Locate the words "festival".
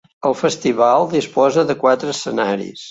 0.37-1.05